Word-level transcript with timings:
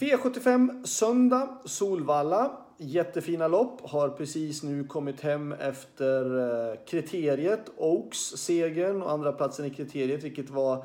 V75 0.00 0.84
söndag, 0.86 1.48
Solvalla. 1.64 2.50
Jättefina 2.78 3.48
lopp. 3.48 3.80
Har 3.90 4.08
precis 4.08 4.62
nu 4.62 4.84
kommit 4.84 5.20
hem 5.20 5.52
efter 5.52 6.38
eh, 6.38 6.78
kriteriet. 6.86 7.70
Oaks 7.76 8.18
segern 8.18 9.02
och 9.02 9.10
andra 9.10 9.32
platsen 9.32 9.66
i 9.66 9.70
kriteriet, 9.70 10.24
vilket 10.24 10.50
var 10.50 10.84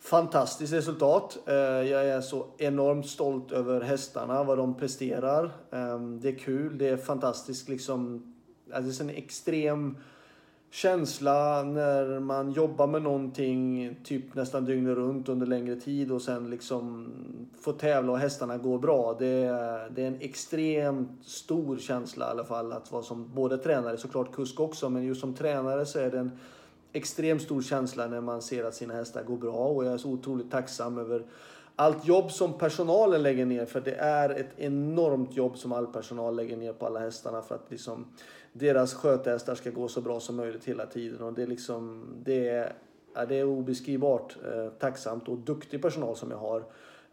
fantastiskt 0.00 0.72
resultat. 0.72 1.38
Eh, 1.46 1.54
jag 1.54 2.08
är 2.08 2.20
så 2.20 2.46
enormt 2.58 3.06
stolt 3.06 3.52
över 3.52 3.80
hästarna, 3.80 4.44
vad 4.44 4.58
de 4.58 4.74
presterar. 4.74 5.50
Ehm, 5.70 6.20
det 6.20 6.28
är 6.28 6.38
kul, 6.38 6.78
det 6.78 6.88
är 6.88 6.96
fantastiskt 6.96 7.68
liksom. 7.68 8.32
Alltså, 8.72 9.04
det 9.04 9.10
är 9.10 9.14
en 9.14 9.22
extrem 9.22 9.96
känsla 10.72 11.62
när 11.62 12.20
man 12.20 12.52
jobbar 12.52 12.86
med 12.86 13.02
någonting 13.02 13.96
typ 14.04 14.34
nästan 14.34 14.64
dygnet 14.64 14.96
runt 14.96 15.28
under 15.28 15.46
längre 15.46 15.76
tid 15.76 16.12
och 16.12 16.22
sen 16.22 16.50
liksom 16.50 17.08
får 17.60 17.72
tävla 17.72 18.12
och 18.12 18.18
hästarna 18.18 18.58
går 18.58 18.78
bra. 18.78 19.16
Det 19.18 19.26
är, 19.26 19.90
det 19.90 20.02
är 20.02 20.06
en 20.06 20.20
extremt 20.20 21.10
stor 21.24 21.78
känsla 21.78 22.26
i 22.26 22.30
alla 22.30 22.44
fall 22.44 22.72
att 22.72 22.92
vara 22.92 23.02
som 23.02 23.30
både 23.34 23.58
tränare, 23.58 23.96
såklart 23.96 24.32
kusk 24.32 24.60
också, 24.60 24.90
men 24.90 25.04
just 25.04 25.20
som 25.20 25.34
tränare 25.34 25.86
så 25.86 25.98
är 25.98 26.10
det 26.10 26.18
en 26.18 26.30
extremt 26.92 27.42
stor 27.42 27.62
känsla 27.62 28.06
när 28.06 28.20
man 28.20 28.42
ser 28.42 28.64
att 28.64 28.74
sina 28.74 28.94
hästar 28.94 29.22
går 29.22 29.36
bra 29.36 29.66
och 29.66 29.84
jag 29.84 29.92
är 29.92 29.98
så 29.98 30.08
otroligt 30.08 30.50
tacksam 30.50 30.98
över 30.98 31.24
allt 31.76 32.06
jobb 32.06 32.30
som 32.30 32.58
personalen 32.58 33.22
lägger 33.22 33.46
ner 33.46 33.64
för 33.64 33.80
det 33.80 33.94
är 33.94 34.30
ett 34.30 34.50
enormt 34.56 35.36
jobb 35.36 35.58
som 35.58 35.72
all 35.72 35.86
personal 35.86 36.36
lägger 36.36 36.56
ner 36.56 36.72
på 36.72 36.86
alla 36.86 37.00
hästarna 37.00 37.42
för 37.42 37.54
att 37.54 37.70
liksom 37.70 38.06
deras 38.52 38.94
sköthästar 38.94 39.54
ska 39.54 39.70
gå 39.70 39.88
så 39.88 40.00
bra 40.00 40.20
som 40.20 40.36
möjligt 40.36 40.64
hela 40.64 40.86
tiden 40.86 41.22
och 41.22 41.32
det 41.32 41.42
är 41.42 41.46
liksom 41.46 42.06
det 42.24 42.48
är, 42.48 42.72
ja, 43.14 43.26
det 43.26 43.34
är 43.34 43.44
obeskrivbart 43.44 44.36
eh, 44.52 44.68
tacksamt 44.68 45.28
och 45.28 45.38
duktig 45.38 45.82
personal 45.82 46.16
som 46.16 46.30
jag 46.30 46.38
har 46.38 46.64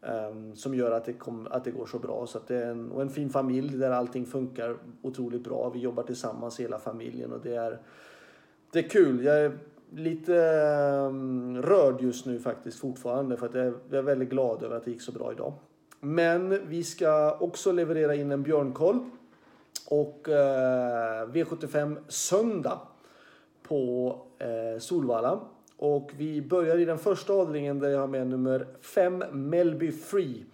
eh, 0.01 0.53
som 0.55 0.75
gör 0.75 0.91
att 0.91 1.05
det, 1.05 1.13
kom, 1.13 1.47
att 1.51 1.63
det 1.63 1.71
går 1.71 1.85
så 1.85 1.99
bra. 1.99 2.27
Så 2.27 2.37
att 2.37 2.47
det 2.47 2.55
är 2.55 2.71
en, 2.71 2.91
och 2.91 3.01
en 3.01 3.09
fin 3.09 3.29
familj 3.29 3.77
där 3.77 3.91
allting 3.91 4.25
funkar 4.25 4.77
otroligt 5.01 5.43
bra. 5.43 5.69
Vi 5.69 5.79
jobbar 5.79 6.03
tillsammans 6.03 6.59
hela 6.59 6.79
familjen 6.79 7.33
och 7.33 7.41
det 7.43 7.55
är, 7.55 7.79
det 8.71 8.79
är 8.79 8.89
kul. 8.89 9.23
Jag 9.23 9.39
är 9.39 9.57
lite 9.91 10.35
ehm, 10.35 11.61
rörd 11.61 12.01
just 12.01 12.25
nu 12.25 12.39
faktiskt 12.39 12.79
fortfarande 12.79 13.37
för 13.37 13.45
att 13.45 13.55
jag 13.55 13.65
är, 13.99 14.01
väldigt 14.01 14.29
glad 14.29 14.63
över 14.63 14.75
att 14.75 14.85
det 14.85 14.91
gick 14.91 15.01
så 15.01 15.11
bra 15.11 15.31
idag. 15.31 15.53
Men 15.99 16.67
vi 16.67 16.83
ska 16.83 17.37
också 17.39 17.71
leverera 17.71 18.15
in 18.15 18.31
en 18.31 18.43
björnkoll 18.43 18.99
och 19.89 20.29
eh, 20.29 21.27
V75 21.27 21.97
söndag 22.07 22.79
på 23.63 24.15
eh, 24.39 24.79
Solvalla. 24.79 25.39
Och 25.77 26.11
vi 26.17 26.41
börjar 26.41 26.77
i 26.77 26.85
den 26.85 26.97
första 26.97 27.33
avdelningen 27.33 27.79
där 27.79 27.89
jag 27.89 27.99
har 27.99 28.07
med 28.07 28.27
nummer 28.27 28.67
5 28.81 29.23
Melby 29.31 29.91
Free. 29.91 30.45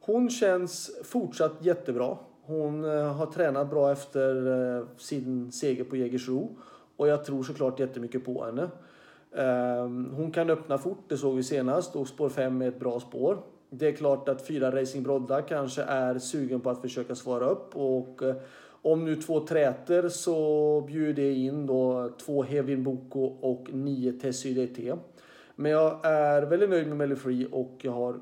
Hon 0.00 0.30
känns 0.30 0.90
fortsatt 1.04 1.52
jättebra. 1.60 2.18
Hon 2.42 2.84
eh, 2.84 3.12
har 3.12 3.26
tränat 3.26 3.70
bra 3.70 3.92
efter 3.92 4.86
sin 4.98 5.52
seger 5.52 5.84
på 5.84 5.96
Jägersro. 5.96 6.56
Och 6.96 7.08
jag 7.08 7.24
tror 7.24 7.42
såklart 7.42 7.80
jättemycket 7.80 8.24
på 8.24 8.44
henne. 8.44 8.70
Ehm, 9.36 10.10
hon 10.16 10.30
kan 10.30 10.50
öppna 10.50 10.78
fort, 10.78 11.04
det 11.08 11.16
såg 11.16 11.36
vi 11.36 11.42
senast. 11.42 11.96
Och 11.96 12.08
spår 12.08 12.28
5 12.28 12.62
är 12.62 12.68
ett 12.68 12.80
bra 12.80 13.00
spår. 13.00 13.38
Det 13.70 13.88
är 13.88 13.92
klart 13.92 14.28
att 14.28 14.46
fyra 14.46 14.80
Racing 14.80 15.04
Brodda 15.04 15.42
kanske 15.42 15.82
är 15.82 16.18
sugen 16.18 16.60
på 16.60 16.70
att 16.70 16.80
försöka 16.80 17.14
svara 17.14 17.44
upp. 17.44 17.76
Och 17.76 18.22
eh, 18.22 18.34
om 18.82 19.04
nu 19.04 19.16
två 19.16 19.40
träter 19.40 20.08
så 20.08 20.80
bjuder 20.86 21.22
det 21.22 21.32
in 21.32 21.66
då 21.66 22.10
två 22.24 22.42
Hevin 22.42 22.84
Boko 22.84 23.20
och 23.24 23.68
nio 23.72 24.12
Tessy 24.12 24.54
DT. 24.54 24.94
Men 25.56 25.72
jag 25.72 26.06
är 26.06 26.42
väldigt 26.42 26.70
nöjd 26.70 26.88
med 26.88 26.96
Melly 26.96 27.16
Free 27.16 27.46
och 27.52 27.78
jag 27.80 27.92
har 27.92 28.20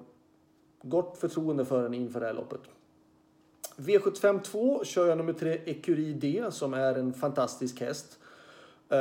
gott 0.82 1.18
förtroende 1.18 1.64
för 1.64 1.82
henne 1.82 1.96
inför 1.96 2.20
det 2.20 2.26
här 2.26 2.34
loppet. 2.34 2.60
V75 3.76 4.42
2 4.42 4.84
kör 4.84 5.06
jag 5.06 5.18
nummer 5.18 5.32
3 5.32 5.58
Ecurie 5.64 6.14
D 6.14 6.44
som 6.50 6.74
är 6.74 6.94
en 6.94 7.12
fantastisk 7.12 7.80
häst. 7.80 8.18
Uh, 8.92 8.98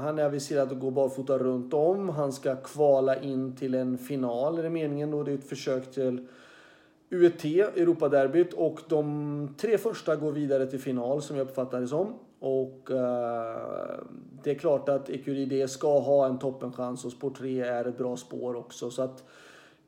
han 0.00 0.18
är 0.18 0.24
aviserad 0.24 0.72
att 0.72 0.80
gå 0.80 0.90
barfota 0.90 1.38
runt 1.38 1.74
om. 1.74 2.08
Han 2.08 2.32
ska 2.32 2.56
kvala 2.56 3.20
in 3.20 3.56
till 3.56 3.74
en 3.74 3.98
final 3.98 4.58
är 4.58 4.62
det 4.62 4.70
meningen 4.70 5.10
då. 5.10 5.22
Det 5.22 5.32
är 5.32 5.34
ett 5.34 5.48
försök 5.48 5.90
till 5.90 6.26
UET, 7.10 7.44
Europaderbyt 7.44 8.52
och 8.52 8.80
de 8.88 9.54
tre 9.58 9.78
första 9.78 10.16
går 10.16 10.32
vidare 10.32 10.66
till 10.66 10.80
final 10.80 11.22
som 11.22 11.36
jag 11.36 11.48
uppfattar 11.48 11.80
det 11.80 11.88
som. 11.88 12.14
Och 12.38 12.90
uh, 12.90 12.96
det 14.42 14.50
är 14.50 14.54
klart 14.54 14.88
att 14.88 15.08
Ecuride 15.08 15.68
ska 15.68 15.98
ha 15.98 16.26
en 16.26 16.38
toppenchans 16.38 17.04
och 17.04 17.12
spår 17.12 17.30
3 17.30 17.60
är 17.60 17.84
ett 17.84 17.98
bra 17.98 18.16
spår 18.16 18.56
också. 18.56 18.90
Så 18.90 19.02
att 19.02 19.24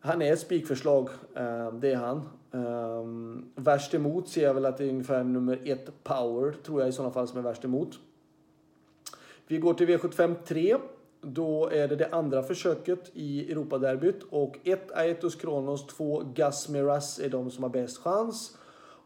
han 0.00 0.22
är 0.22 0.32
ett 0.32 0.40
spikförslag, 0.40 1.08
uh, 1.38 1.74
det 1.74 1.92
är 1.92 1.96
han. 1.96 2.28
Um, 2.50 3.44
värst 3.54 3.94
emot 3.94 4.28
ser 4.28 4.42
jag 4.42 4.54
väl 4.54 4.66
att 4.66 4.78
det 4.78 4.84
är 4.84 4.88
ungefär 4.88 5.24
nummer 5.24 5.60
1 5.64 6.04
Power, 6.04 6.52
tror 6.52 6.80
jag 6.80 6.88
i 6.88 6.92
sådana 6.92 7.14
fall 7.14 7.28
som 7.28 7.38
är 7.38 7.42
värst 7.42 7.64
emot. 7.64 7.98
Vi 9.48 9.58
går 9.58 9.74
till 9.74 9.86
V75 9.86 10.34
3. 10.44 10.76
Då 11.20 11.68
är 11.68 11.88
det 11.88 11.96
det 11.96 12.08
andra 12.12 12.42
försöket 12.42 13.10
i 13.14 13.52
Europaderbyt 13.52 14.22
och 14.30 14.58
1 14.64 14.92
Aetos 14.92 15.34
Kronos, 15.34 15.86
2 15.86 16.22
Gas 16.34 16.68
Miras 16.68 17.18
är 17.18 17.28
de 17.28 17.50
som 17.50 17.62
har 17.62 17.70
bäst 17.70 17.98
chans. 17.98 18.56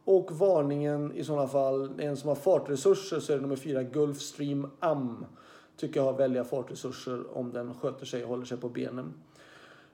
Och 0.04 0.32
varningen 0.32 1.12
i 1.12 1.24
sådana 1.24 1.48
fall, 1.48 2.00
en 2.00 2.16
som 2.16 2.28
har 2.28 2.34
fartresurser 2.34 3.20
så 3.20 3.32
är 3.32 3.36
det 3.36 3.42
nummer 3.42 3.56
4 3.56 3.82
Gulfstream 3.82 4.70
Am. 4.80 5.26
Tycker 5.76 6.00
jag 6.00 6.04
har 6.04 6.18
välja 6.18 6.44
fartresurser 6.44 7.36
om 7.36 7.52
den 7.52 7.74
sköter 7.74 8.06
sig 8.06 8.22
och 8.22 8.28
håller 8.28 8.44
sig 8.44 8.58
på 8.58 8.68
benen. 8.68 9.14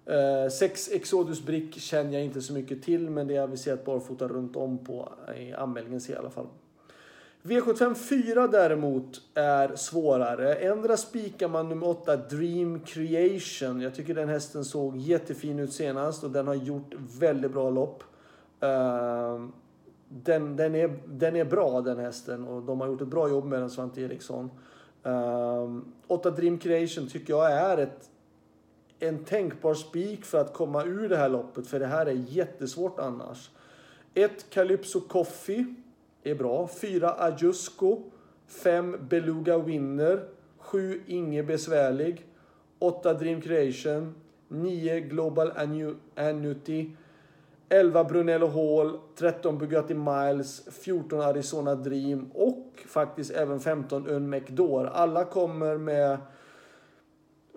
Eh, 0.07 0.71
Exodus 0.93 1.43
Brick 1.47 1.75
känner 1.75 2.13
jag 2.13 2.25
inte 2.25 2.43
så 2.43 2.53
mycket 2.53 2.83
till 2.83 3.11
men 3.11 3.27
det 3.27 3.37
är 3.37 3.41
aviserat 3.41 3.85
barfota 3.85 4.29
runt 4.29 4.57
om 4.57 4.85
på 4.85 5.13
i 5.37 5.53
anmälningen 5.53 6.01
ser 6.01 6.13
jag 6.13 6.19
i 6.19 6.21
alla 6.21 6.31
fall. 6.31 6.47
V75 7.47 7.95
4 7.95 8.47
däremot 8.47 9.21
är 9.35 9.77
svårare. 9.77 10.55
Ändra 10.55 10.97
spikar 10.97 11.49
man 11.49 11.69
nummer 11.69 11.89
8 11.89 12.17
Dream 12.17 12.81
Creation. 12.81 13.81
Jag 13.81 13.95
tycker 13.95 14.15
den 14.15 14.29
hästen 14.29 14.65
såg 14.65 14.97
jättefin 14.97 15.59
ut 15.59 15.73
senast 15.73 16.25
och 16.25 16.31
den 16.31 16.47
har 16.47 16.55
gjort 16.55 16.95
väldigt 17.21 17.53
bra 17.53 17.71
lopp. 17.71 18.05
Ehm, 18.61 19.53
den, 20.09 20.57
den, 20.57 20.75
är, 20.75 20.99
den 21.07 21.37
är 21.37 21.45
bra 21.45 21.81
den 21.81 21.99
hästen 21.99 22.45
och 22.45 22.63
de 22.63 22.81
har 22.81 22.89
gjort 22.89 23.01
ett 23.01 23.09
bra 23.09 23.29
jobb 23.29 23.45
med 23.45 23.61
den 23.61 23.71
Svante 23.71 24.01
Eriksson. 24.01 24.51
Ehm, 25.03 25.85
8 26.07 26.31
Dream 26.31 26.59
Creation 26.59 27.09
tycker 27.09 27.33
jag 27.33 27.53
är 27.53 27.79
ett, 27.79 28.11
en 28.99 29.25
tänkbar 29.25 29.75
spik 29.75 30.25
för 30.25 30.41
att 30.41 30.53
komma 30.53 30.85
ur 30.85 31.09
det 31.09 31.17
här 31.17 31.29
loppet 31.29 31.67
för 31.67 31.79
det 31.79 31.87
här 31.87 32.07
är 32.07 32.25
jättesvårt 32.29 32.99
annars. 32.99 33.51
1 34.15 34.51
Calypso 34.51 35.01
Coffee 35.01 35.75
är 36.31 36.35
bra. 36.35 36.69
4 36.81 37.15
Ajusco. 37.19 38.03
5 38.47 38.97
Beluga 39.09 39.59
Winner. 39.59 40.25
7 40.59 41.03
Inge 41.07 41.43
Besvärlig. 41.43 42.27
8 42.79 43.15
Dream 43.15 43.41
Creation. 43.41 44.15
9 44.49 45.01
Global 45.01 45.53
Annuity. 46.17 46.91
11 47.69 48.05
Brunello 48.05 48.47
Hall, 48.47 48.99
13 49.17 49.59
Bugatti 49.59 49.95
Miles, 49.95 50.63
14 50.71 51.21
Arizona 51.21 51.75
Dream 51.75 52.31
och 52.35 52.85
faktiskt 52.89 53.31
även 53.31 53.61
15 53.61 54.07
Unmec 54.07 54.45
Door. 54.49 54.87
Alla 54.87 55.25
kommer 55.25 55.79
med 55.79 56.19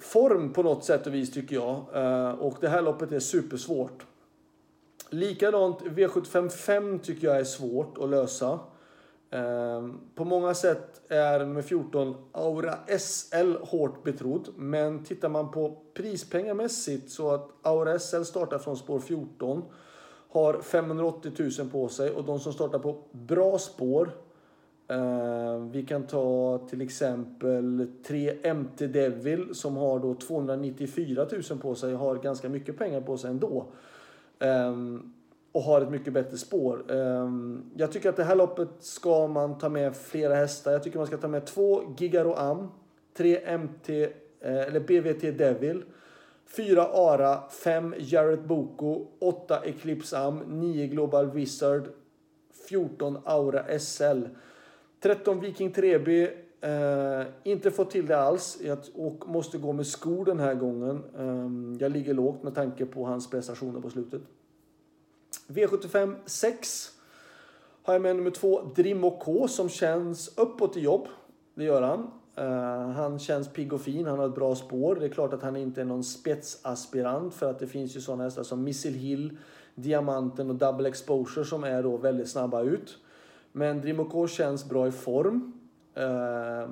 form 0.02 0.54
på 0.54 0.64
något 0.64 0.84
sätt 0.84 1.08
och 1.08 1.14
vis 1.14 1.32
tycker 1.32 1.56
jag. 1.56 1.86
Eh, 1.94 2.32
och 2.32 2.58
det 2.62 2.68
här 2.68 2.82
loppet 2.82 3.12
är 3.12 3.20
supersvårt. 3.20 4.06
Likadant 5.10 5.82
V75 5.82 6.50
5 6.50 7.00
tycker 7.00 7.28
jag 7.28 7.40
är 7.40 7.44
svårt 7.44 7.98
att 7.98 8.10
lösa. 8.10 8.60
Ehm, 9.32 10.00
på 10.16 10.26
många 10.26 10.54
sätt 10.54 11.02
är 11.12 11.40
nummer 11.40 11.62
14 11.62 12.16
Aura 12.32 12.76
SL 13.00 13.56
hårt 13.62 14.04
betrodd. 14.04 14.50
Men 14.56 15.04
tittar 15.04 15.30
man 15.30 15.52
på 15.52 15.78
prispengamässigt 15.94 17.12
så 17.12 17.32
att 17.32 17.50
Aura 17.62 18.00
SL 18.00 18.24
startar 18.24 18.58
från 18.58 18.78
spår 18.78 19.00
14. 19.00 19.64
Har 20.32 20.62
580 20.62 21.32
000 21.60 21.70
på 21.70 21.88
sig 21.88 22.12
och 22.12 22.24
de 22.24 22.40
som 22.40 22.54
startar 22.54 22.80
på 22.80 23.04
bra 23.12 23.58
spår. 23.58 24.12
Ehm, 24.88 25.72
vi 25.72 25.86
kan 25.86 26.08
ta 26.08 26.58
till 26.70 26.82
exempel 26.82 27.88
3 28.08 28.54
MT 28.54 28.88
Devil 28.88 29.56
som 29.56 29.78
har 29.78 30.00
då 30.00 30.14
294 30.14 31.28
000 31.50 31.60
på 31.60 31.76
sig. 31.76 31.94
Har 31.94 32.16
ganska 32.16 32.50
mycket 32.50 32.78
pengar 32.78 33.02
på 33.02 33.18
sig 33.18 33.30
ändå. 33.30 33.66
Um, 34.40 35.14
och 35.52 35.62
har 35.62 35.82
ett 35.82 35.90
mycket 35.90 36.14
bättre 36.14 36.38
spår. 36.38 36.92
Um, 36.92 37.72
jag 37.76 37.92
tycker 37.92 38.10
att 38.10 38.16
det 38.16 38.24
här 38.24 38.36
loppet 38.36 38.70
ska 38.80 39.28
man 39.28 39.58
ta 39.58 39.70
med 39.70 39.96
flera 39.96 40.36
hästar. 40.36 40.72
Jag 40.72 40.84
tycker 40.84 40.98
man 40.98 41.08
ska 41.08 41.18
ta 41.18 41.28
med 41.28 41.46
två 41.46 41.82
Gigaro 41.98 42.34
Am, 42.34 42.68
tre 43.18 43.58
MT, 43.58 43.90
eh, 43.94 44.10
eller 44.42 44.80
BVT 44.80 45.32
Devil, 45.32 45.84
fyra 46.46 46.88
Ara, 46.94 47.50
fem 47.50 47.96
Jarrett 47.98 48.44
Boko, 48.44 49.08
åtta 49.20 49.62
Eclipse 49.64 50.18
Am, 50.18 50.38
nio 50.38 50.88
Global 50.88 51.32
Wizard, 51.32 51.88
14 52.70 53.18
Aura 53.26 53.80
SL, 53.80 54.24
13 55.00 55.40
Viking 55.40 55.74
3B, 55.74 56.30
Eh, 56.62 57.28
inte 57.44 57.72
fått 57.72 57.92
till 57.92 58.08
det 58.08 58.18
alls 58.22 58.62
och 58.96 59.30
måste 59.30 59.58
gå 59.58 59.74
med 59.74 59.88
skor 59.88 60.26
den 60.26 60.40
här 60.40 60.56
gången. 60.56 61.04
Eh, 61.18 61.82
jag 61.82 61.92
ligger 61.92 62.14
lågt 62.14 62.44
med 62.44 62.56
tanke 62.56 62.86
på 62.86 63.06
hans 63.06 63.30
prestationer 63.30 63.82
på 63.82 63.90
slutet. 63.90 64.22
V75 65.48 66.16
6 66.26 66.92
har 67.84 67.94
jag 67.94 68.02
med 68.02 68.16
nummer 68.16 68.32
2, 68.32 68.62
Drimmo 68.76 69.20
K 69.20 69.48
som 69.48 69.70
känns 69.70 70.38
uppåt 70.38 70.78
i 70.78 70.80
jobb. 70.80 71.08
Det 71.56 71.64
gör 71.64 71.82
han. 71.82 72.12
Uh, 72.40 72.90
han 72.90 73.20
känns 73.20 73.48
pigg 73.48 73.74
och 73.74 73.82
fin, 73.82 74.06
han 74.06 74.20
har 74.20 74.26
ett 74.26 74.36
bra 74.36 74.56
spår. 74.56 74.96
Det 74.96 75.06
är 75.06 75.10
klart 75.10 75.34
att 75.34 75.44
han 75.44 75.56
inte 75.56 75.82
är 75.82 75.86
någon 75.86 76.04
spetsaspirant 76.04 77.34
för 77.34 77.50
att 77.50 77.60
det 77.60 77.68
finns 77.68 77.96
ju 77.96 78.02
sådana 78.02 78.24
hästar 78.24 78.44
som 78.44 78.64
Missile 78.64 78.98
Hill, 78.98 79.38
Diamanten 79.76 80.50
och 80.50 80.56
Double 80.56 80.90
Exposure 80.90 81.46
som 81.46 81.64
är 81.64 81.84
då 81.84 81.98
väldigt 81.98 82.30
snabba 82.30 82.62
ut. 82.62 82.98
Men 83.52 83.82
Drimoko 83.82 84.28
känns 84.28 84.70
bra 84.70 84.88
i 84.88 84.92
form. 84.92 85.59
Eh, 86.00 86.70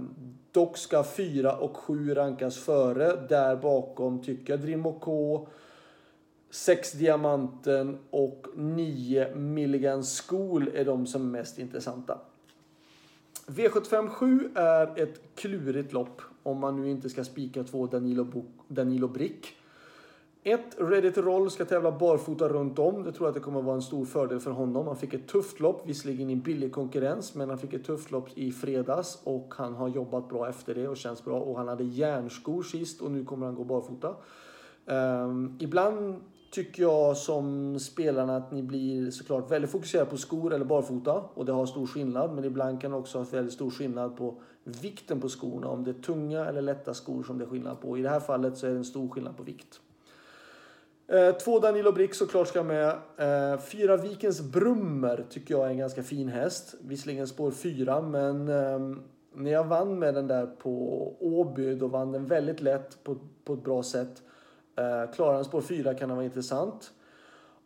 dock 0.51 0.77
ska 0.77 1.03
4 1.03 1.57
och 1.57 1.77
7 1.77 2.13
rankas 2.13 2.57
före. 2.57 3.27
Där 3.29 3.55
bakom 3.55 4.23
tycker 4.23 4.53
jag 4.53 4.61
Drimoko 4.61 5.47
6 6.49 6.91
Diamanten 6.91 7.97
och 8.09 8.47
9 8.55 9.35
Milligan 9.35 10.03
School 10.03 10.69
är 10.73 10.85
de 10.85 11.07
som 11.07 11.21
är 11.21 11.39
mest 11.39 11.59
intressanta. 11.59 12.19
V75 13.47 14.09
7 14.09 14.51
är 14.55 14.99
ett 14.99 15.21
klurigt 15.35 15.93
lopp 15.93 16.21
om 16.43 16.59
man 16.59 16.81
nu 16.81 16.89
inte 16.89 17.09
ska 17.09 17.23
spika 17.23 17.63
två 17.63 17.87
Danilo, 17.87 18.23
Bo 18.23 18.45
Danilo 18.67 19.07
Brick. 19.07 19.57
Ett, 20.43 20.75
Ready 20.77 21.11
to 21.11 21.21
Roll 21.21 21.51
ska 21.51 21.65
tävla 21.65 21.91
barfota 21.91 22.49
runt 22.49 22.79
om. 22.79 23.03
Det 23.03 23.11
tror 23.11 23.25
jag 23.25 23.29
att 23.29 23.33
det 23.33 23.39
kommer 23.39 23.61
vara 23.61 23.75
en 23.75 23.81
stor 23.81 24.05
fördel 24.05 24.39
för 24.39 24.51
honom. 24.51 24.87
Han 24.87 24.97
fick 24.97 25.13
ett 25.13 25.27
tufft 25.27 25.59
lopp, 25.59 25.89
visserligen 25.89 26.29
i 26.29 26.35
billig 26.35 26.71
konkurrens, 26.71 27.35
men 27.35 27.49
han 27.49 27.57
fick 27.57 27.73
ett 27.73 27.85
tufft 27.85 28.11
lopp 28.11 28.29
i 28.35 28.51
fredags 28.51 29.21
och 29.23 29.53
han 29.57 29.75
har 29.75 29.87
jobbat 29.87 30.29
bra 30.29 30.49
efter 30.49 30.75
det 30.75 30.87
och 30.87 30.97
känns 30.97 31.25
bra. 31.25 31.39
Och 31.39 31.57
han 31.57 31.67
hade 31.67 31.83
järnskor 31.83 32.63
sist 32.63 33.01
och 33.01 33.11
nu 33.11 33.25
kommer 33.25 33.45
han 33.45 33.55
gå 33.55 33.63
barfota. 33.63 34.15
Um, 34.85 35.57
ibland 35.59 36.21
tycker 36.51 36.83
jag 36.83 37.17
som 37.17 37.79
spelarna 37.79 38.37
att 38.37 38.51
ni 38.51 38.63
blir 38.63 39.11
såklart 39.11 39.51
väldigt 39.51 39.71
fokuserade 39.71 40.09
på 40.09 40.17
skor 40.17 40.53
eller 40.53 40.65
barfota 40.65 41.23
och 41.33 41.45
det 41.45 41.51
har 41.51 41.65
stor 41.65 41.87
skillnad. 41.87 42.35
Men 42.35 42.43
ibland 42.43 42.81
kan 42.81 42.91
det 42.91 42.97
också 42.97 43.17
ha 43.17 43.25
väldigt 43.25 43.53
stor 43.53 43.69
skillnad 43.69 44.17
på 44.17 44.41
vikten 44.63 45.21
på 45.21 45.29
skorna. 45.29 45.67
Om 45.67 45.83
det 45.83 45.91
är 45.91 46.01
tunga 46.01 46.45
eller 46.45 46.61
lätta 46.61 46.93
skor 46.93 47.23
som 47.23 47.37
det 47.37 47.43
är 47.43 47.49
skillnad 47.49 47.81
på. 47.81 47.97
I 47.97 48.01
det 48.01 48.09
här 48.09 48.19
fallet 48.19 48.57
så 48.57 48.67
är 48.67 48.71
det 48.71 48.77
en 48.77 48.85
stor 48.85 49.09
skillnad 49.09 49.37
på 49.37 49.43
vikt. 49.43 49.81
Eh, 51.07 51.35
två 51.35 51.59
Danilo 51.59 51.91
Brick 51.91 52.13
såklart 52.13 52.47
ska 52.47 52.63
med. 52.63 52.89
Eh, 53.17 53.59
fyra 53.59 53.97
Vikens 53.97 54.41
Brummer 54.41 55.25
tycker 55.29 55.53
jag 55.53 55.65
är 55.65 55.69
en 55.69 55.77
ganska 55.77 56.03
fin 56.03 56.27
häst. 56.27 56.75
Visserligen 56.81 57.27
spår 57.27 57.51
fyra 57.51 58.01
men 58.01 58.47
eh, 58.47 58.79
när 59.33 59.51
jag 59.51 59.63
vann 59.63 59.99
med 59.99 60.13
den 60.13 60.27
där 60.27 60.45
på 60.45 61.13
Åby 61.19 61.75
då 61.75 61.87
vann 61.87 62.11
den 62.11 62.25
väldigt 62.25 62.61
lätt 62.61 63.03
på, 63.03 63.17
på 63.43 63.53
ett 63.53 63.63
bra 63.63 63.83
sätt. 63.83 64.21
Eh, 64.77 65.11
klarar 65.11 65.33
han 65.33 65.45
spår 65.45 65.61
4 65.61 65.93
kan 65.93 66.09
han 66.09 66.17
vara 66.17 66.25
intressant. 66.25 66.91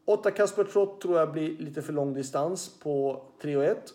8 0.06 0.32
Kasper 0.32 0.64
Trott 0.64 1.02
tror 1.02 1.20
jag 1.20 1.32
blir 1.32 1.58
lite 1.58 1.82
för 1.82 1.94
lång 1.94 2.14
distans 2.14 2.80
på 2.80 3.24
3 3.42 3.58
och 3.58 3.64
1. 3.64 3.94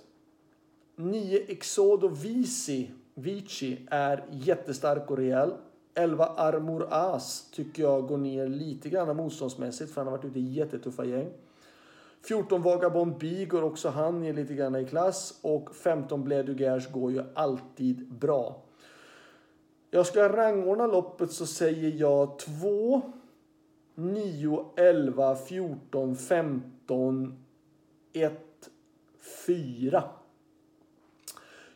9 0.97 1.41
Exodo 1.49 2.09
Vici, 2.09 2.91
Vici 3.15 3.87
är 3.91 4.25
jättestark 4.31 5.11
och 5.11 5.17
rejäl. 5.17 5.53
11 5.97 6.27
Armor 6.37 6.87
As 6.91 7.51
tycker 7.51 7.83
jag 7.83 8.07
går 8.07 8.19
ner 8.19 8.49
lite 8.49 8.89
grann 8.89 9.17
motståndsmässigt 9.17 9.93
för 9.93 10.01
han 10.01 10.07
har 10.07 10.17
varit 10.17 10.25
ute 10.25 10.39
i 10.39 10.53
jättetuffa 10.53 11.05
gäng. 11.05 11.33
14 12.23 12.63
Vagabond 12.63 13.19
B 13.19 13.45
går 13.45 13.63
också 13.63 13.89
han 13.89 14.21
ner 14.21 14.33
lite 14.33 14.55
grann 14.55 14.77
i 14.77 14.85
klass 14.85 15.39
och 15.43 15.75
15 15.75 16.25
Bledugers 16.25 16.91
går 16.91 17.13
ju 17.13 17.23
alltid 17.35 18.13
bra. 18.13 18.63
Jag 19.91 20.07
ska 20.07 20.29
rangordna 20.29 20.87
loppet 20.87 21.33
så 21.33 21.47
säger 21.47 22.01
jag 22.01 22.39
2, 22.39 23.03
9, 23.95 24.67
11, 24.77 25.37
14, 25.37 26.17
15, 26.17 27.45
1, 28.13 28.33
4. 29.47 30.03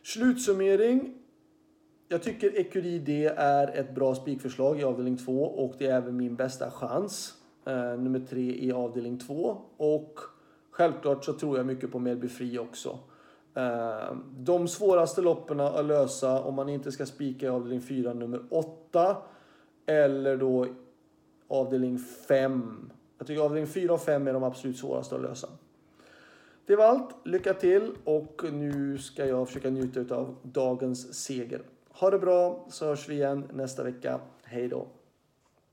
Slutsummering. 0.03 1.20
Jag 2.11 2.23
tycker 2.23 2.59
Ecurri 2.59 2.99
D 2.99 3.25
är 3.37 3.67
ett 3.67 3.95
bra 3.95 4.15
spikförslag 4.15 4.79
i 4.79 4.83
avdelning 4.83 5.17
2 5.17 5.43
och 5.43 5.75
det 5.77 5.87
är 5.87 5.97
även 5.97 6.17
min 6.17 6.35
bästa 6.35 6.71
chans. 6.71 7.33
Eh, 7.65 7.73
nummer 7.73 8.19
3 8.29 8.41
i 8.41 8.71
avdelning 8.71 9.19
2. 9.19 9.57
Och 9.77 10.19
självklart 10.71 11.25
så 11.25 11.33
tror 11.33 11.57
jag 11.57 11.65
mycket 11.65 11.91
på 11.91 11.99
Melby 11.99 12.27
Fri 12.27 12.59
också. 12.59 12.99
Eh, 13.55 14.15
de 14.37 14.67
svåraste 14.67 15.21
loppen 15.21 15.59
att 15.59 15.85
lösa 15.85 16.41
om 16.43 16.55
man 16.55 16.69
inte 16.69 16.91
ska 16.91 17.05
spika 17.05 17.45
i 17.45 17.49
avdelning 17.49 17.81
4 17.81 18.13
nummer 18.13 18.41
8 18.49 19.17
eller 19.85 20.37
då 20.37 20.67
avdelning 21.47 21.99
5. 21.99 22.91
Jag 23.17 23.27
tycker 23.27 23.41
avdelning 23.41 23.67
4 23.67 23.93
och 23.93 24.01
5 24.01 24.27
är 24.27 24.33
de 24.33 24.43
absolut 24.43 24.77
svåraste 24.77 25.15
att 25.15 25.21
lösa. 25.21 25.47
Det 26.65 26.75
var 26.75 26.85
allt. 26.85 27.15
Lycka 27.23 27.53
till 27.53 27.91
och 28.03 28.43
nu 28.51 28.97
ska 28.97 29.25
jag 29.25 29.47
försöka 29.47 29.69
njuta 29.69 30.15
av 30.15 30.35
dagens 30.43 31.13
seger. 31.13 31.61
Ha 32.01 32.09
det 32.09 32.19
bra 32.19 32.65
så 32.69 32.85
hörs 32.85 33.09
vi 33.09 33.15
igen 33.15 33.47
nästa 33.53 33.83
vecka. 33.83 34.19
Hej 34.43 34.67
då! 34.67 34.87